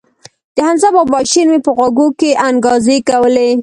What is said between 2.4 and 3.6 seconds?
انګازې کولې.